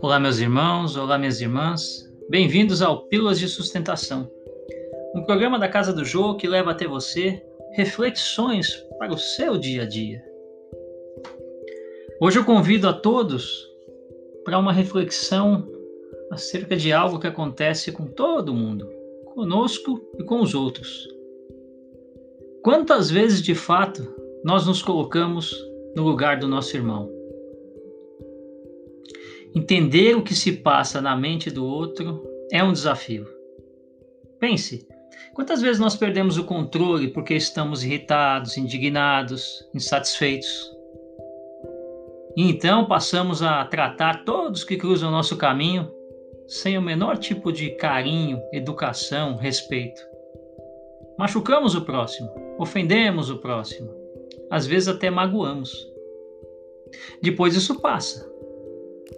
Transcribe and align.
Olá, 0.00 0.20
meus 0.20 0.38
irmãos, 0.38 0.96
olá, 0.96 1.16
minhas 1.18 1.40
irmãs. 1.40 2.12
Bem-vindos 2.28 2.82
ao 2.82 3.06
Pílulas 3.08 3.38
de 3.38 3.48
Sustentação, 3.48 4.30
um 5.14 5.22
programa 5.24 5.58
da 5.58 5.68
Casa 5.68 5.92
do 5.92 6.04
Jô 6.04 6.36
que 6.36 6.46
leva 6.46 6.72
até 6.72 6.86
você 6.86 7.42
reflexões 7.72 8.74
para 8.98 9.14
o 9.14 9.18
seu 9.18 9.56
dia 9.56 9.82
a 9.82 9.86
dia. 9.86 10.22
Hoje 12.20 12.38
eu 12.38 12.44
convido 12.44 12.88
a 12.88 12.92
todos 12.92 13.66
para 14.44 14.58
uma 14.58 14.72
reflexão 14.72 15.66
acerca 16.30 16.76
de 16.76 16.92
algo 16.92 17.18
que 17.18 17.26
acontece 17.26 17.90
com 17.92 18.06
todo 18.06 18.54
mundo, 18.54 18.86
conosco 19.34 20.00
e 20.18 20.24
com 20.24 20.42
os 20.42 20.54
outros. 20.54 21.17
Quantas 22.62 23.10
vezes 23.10 23.40
de 23.40 23.54
fato 23.54 24.06
nós 24.44 24.66
nos 24.66 24.82
colocamos 24.82 25.54
no 25.94 26.02
lugar 26.02 26.38
do 26.38 26.48
nosso 26.48 26.76
irmão? 26.76 27.08
Entender 29.54 30.16
o 30.16 30.22
que 30.22 30.34
se 30.34 30.52
passa 30.52 31.00
na 31.00 31.16
mente 31.16 31.50
do 31.50 31.64
outro 31.64 32.22
é 32.52 32.62
um 32.62 32.72
desafio. 32.72 33.26
Pense, 34.40 34.86
quantas 35.34 35.62
vezes 35.62 35.80
nós 35.80 35.96
perdemos 35.96 36.36
o 36.36 36.44
controle 36.44 37.08
porque 37.08 37.34
estamos 37.34 37.84
irritados, 37.84 38.56
indignados, 38.56 39.64
insatisfeitos? 39.74 40.70
E 42.36 42.42
então 42.42 42.86
passamos 42.86 43.42
a 43.42 43.64
tratar 43.64 44.24
todos 44.24 44.64
que 44.64 44.76
cruzam 44.76 45.10
nosso 45.10 45.36
caminho 45.36 45.90
sem 46.46 46.78
o 46.78 46.82
menor 46.82 47.18
tipo 47.18 47.52
de 47.52 47.70
carinho, 47.70 48.40
educação, 48.52 49.36
respeito. 49.36 50.07
Machucamos 51.18 51.74
o 51.74 51.82
próximo, 51.82 52.30
ofendemos 52.58 53.28
o 53.28 53.38
próximo, 53.38 53.90
às 54.50 54.66
vezes 54.66 54.88
até 54.88 55.10
magoamos. 55.10 55.86
Depois 57.20 57.54
isso 57.54 57.80
passa 57.80 58.28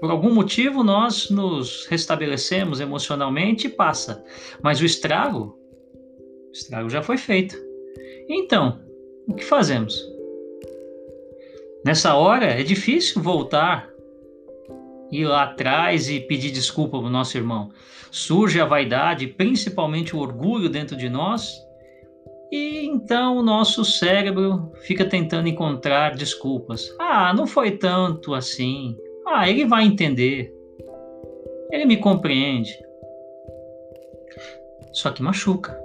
por 0.00 0.10
algum 0.10 0.32
motivo 0.32 0.84
nós 0.84 1.28
nos 1.28 1.86
restabelecemos 1.86 2.80
emocionalmente 2.80 3.66
e 3.66 3.70
passa. 3.70 4.24
Mas 4.62 4.80
o 4.80 4.84
estrago, 4.84 5.58
o 6.48 6.52
estrago 6.52 6.88
já 6.88 7.02
foi 7.02 7.16
feito. 7.16 7.56
Então, 8.28 8.80
o 9.26 9.34
que 9.34 9.44
fazemos? 9.44 10.00
Nessa 11.84 12.14
hora 12.14 12.46
é 12.46 12.62
difícil 12.62 13.22
voltar, 13.22 13.88
ir 15.10 15.24
lá 15.24 15.44
atrás 15.44 16.08
e 16.08 16.20
pedir 16.20 16.50
desculpa 16.50 16.98
para 16.98 17.06
o 17.06 17.10
nosso 17.10 17.36
irmão. 17.36 17.70
Surge 18.10 18.60
a 18.60 18.64
vaidade, 18.64 19.26
principalmente 19.26 20.14
o 20.14 20.20
orgulho 20.20 20.68
dentro 20.68 20.96
de 20.96 21.08
nós, 21.08 21.58
e 22.50 22.86
então 22.86 23.36
o 23.36 23.42
nosso 23.42 23.84
cérebro 23.84 24.72
fica 24.82 25.04
tentando 25.04 25.48
encontrar 25.48 26.14
desculpas. 26.14 26.94
Ah, 26.98 27.32
não 27.34 27.46
foi 27.46 27.72
tanto 27.72 28.34
assim. 28.34 28.96
Ah, 29.26 29.48
ele 29.48 29.66
vai 29.66 29.84
entender. 29.84 30.54
Ele 31.70 31.84
me 31.84 31.98
compreende. 31.98 32.78
Só 34.92 35.10
que 35.10 35.22
machuca. 35.22 35.78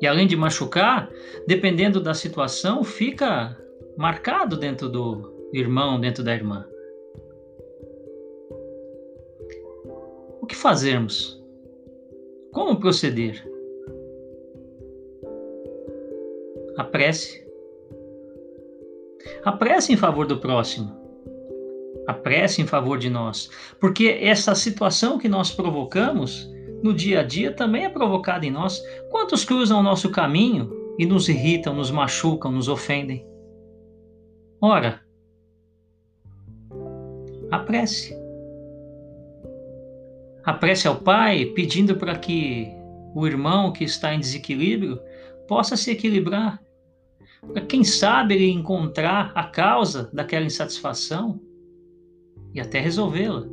E 0.00 0.06
além 0.06 0.26
de 0.26 0.36
machucar, 0.36 1.10
dependendo 1.46 2.00
da 2.00 2.14
situação, 2.14 2.84
fica 2.84 3.56
marcado 3.96 4.56
dentro 4.56 4.88
do 4.88 5.50
irmão, 5.52 6.00
dentro 6.00 6.22
da 6.22 6.34
irmã. 6.34 6.66
O 10.40 10.46
que 10.46 10.56
fazermos? 10.56 11.40
Como 12.52 12.78
proceder? 12.78 13.51
A 16.76 16.84
prece. 16.84 17.46
A 19.44 19.52
prece 19.52 19.92
em 19.92 19.96
favor 19.96 20.26
do 20.26 20.38
próximo 20.38 21.02
a 22.06 22.12
prece 22.12 22.60
em 22.60 22.66
favor 22.66 22.98
de 22.98 23.08
nós, 23.08 23.48
porque 23.80 24.18
essa 24.20 24.54
situação 24.54 25.18
que 25.18 25.28
nós 25.28 25.50
provocamos 25.50 26.50
no 26.82 26.92
dia 26.92 27.20
a 27.20 27.22
dia 27.22 27.52
também 27.52 27.84
é 27.84 27.88
provocada 27.88 28.44
em 28.44 28.50
nós. 28.50 28.82
Quantos 29.10 29.44
cruzam 29.44 29.78
o 29.78 29.82
nosso 29.82 30.10
caminho 30.10 30.94
e 30.98 31.06
nos 31.06 31.28
irritam, 31.28 31.74
nos 31.74 31.90
machucam, 31.90 32.50
nos 32.50 32.68
ofendem? 32.68 33.24
Ora, 34.60 35.00
a 37.50 37.58
prece. 37.60 38.16
A 40.44 40.52
prece 40.52 40.88
ao 40.88 40.96
Pai 40.96 41.46
pedindo 41.46 41.96
para 41.96 42.18
que 42.18 42.66
o 43.14 43.26
irmão 43.26 43.72
que 43.72 43.84
está 43.84 44.12
em 44.12 44.18
desequilíbrio 44.18 45.00
possa 45.46 45.76
se 45.76 45.90
equilibrar. 45.92 46.60
Para 47.50 47.66
quem 47.66 47.82
sabe 47.82 48.34
ele 48.34 48.50
encontrar 48.50 49.32
a 49.34 49.44
causa 49.44 50.08
daquela 50.12 50.44
insatisfação 50.44 51.40
e 52.54 52.60
até 52.60 52.78
resolvê-la. 52.78 53.46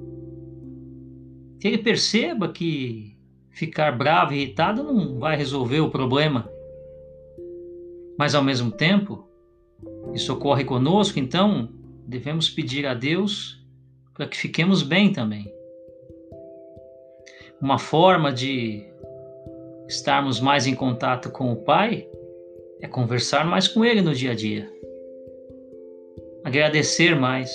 Que 1.59 1.67
ele 1.67 1.79
perceba 1.79 2.49
que 2.49 3.17
ficar 3.49 3.97
bravo 3.97 4.33
e 4.33 4.41
irritado 4.41 4.83
não 4.83 5.17
vai 5.17 5.35
resolver 5.35 5.79
o 5.79 5.89
problema. 5.89 6.49
Mas 8.17 8.35
ao 8.35 8.43
mesmo 8.43 8.71
tempo, 8.71 9.27
isso 10.13 10.33
ocorre 10.33 10.63
conosco, 10.63 11.19
então 11.19 11.69
devemos 12.05 12.49
pedir 12.49 12.85
a 12.85 12.93
Deus 12.93 13.65
para 14.13 14.27
que 14.27 14.37
fiquemos 14.37 14.83
bem 14.83 15.11
também. 15.11 15.51
Uma 17.59 17.79
forma 17.79 18.31
de 18.31 18.85
estarmos 19.87 20.39
mais 20.39 20.67
em 20.67 20.75
contato 20.75 21.31
com 21.31 21.51
o 21.51 21.55
Pai 21.55 22.07
é 22.81 22.87
conversar 22.87 23.45
mais 23.45 23.67
com 23.67 23.83
Ele 23.83 24.01
no 24.01 24.13
dia 24.13 24.31
a 24.31 24.35
dia, 24.35 24.71
agradecer 26.43 27.15
mais 27.15 27.51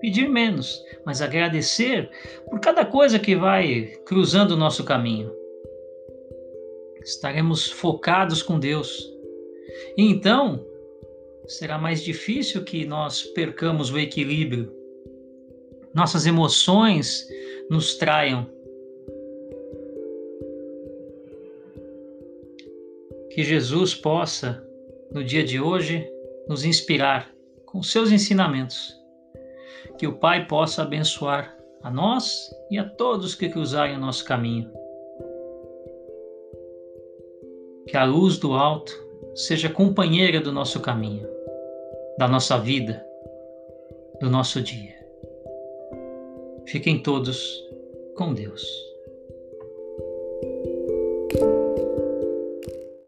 pedir 0.00 0.28
menos, 0.28 0.82
mas 1.04 1.20
agradecer 1.20 2.10
por 2.48 2.58
cada 2.58 2.84
coisa 2.84 3.18
que 3.18 3.36
vai 3.36 3.92
cruzando 4.06 4.52
o 4.52 4.56
nosso 4.56 4.82
caminho. 4.82 5.30
Estaremos 7.02 7.70
focados 7.70 8.42
com 8.42 8.58
Deus. 8.58 9.08
E 9.96 10.02
então 10.02 10.64
será 11.46 11.78
mais 11.78 12.02
difícil 12.02 12.64
que 12.64 12.84
nós 12.84 13.22
percamos 13.22 13.90
o 13.92 13.98
equilíbrio. 13.98 14.74
Nossas 15.94 16.26
emoções 16.26 17.26
nos 17.68 17.94
traiam. 17.94 18.48
Que 23.30 23.42
Jesus 23.42 23.94
possa, 23.94 24.62
no 25.12 25.22
dia 25.22 25.44
de 25.44 25.60
hoje, 25.60 26.06
nos 26.48 26.64
inspirar 26.64 27.30
com 27.64 27.82
seus 27.82 28.10
ensinamentos 28.10 28.98
que 29.98 30.06
o 30.06 30.14
Pai 30.14 30.46
possa 30.46 30.82
abençoar 30.82 31.56
a 31.82 31.90
nós 31.90 32.50
e 32.70 32.78
a 32.78 32.88
todos 32.88 33.34
que 33.34 33.48
cruzarem 33.48 33.96
o 33.96 34.00
nosso 34.00 34.24
caminho. 34.24 34.70
Que 37.86 37.96
a 37.96 38.04
luz 38.04 38.38
do 38.38 38.54
alto 38.54 38.92
seja 39.34 39.68
companheira 39.68 40.40
do 40.40 40.52
nosso 40.52 40.80
caminho, 40.80 41.28
da 42.18 42.26
nossa 42.26 42.58
vida, 42.58 43.04
do 44.20 44.28
nosso 44.28 44.60
dia. 44.60 44.94
Fiquem 46.66 47.02
todos 47.02 47.62
com 48.16 48.34
Deus. 48.34 48.89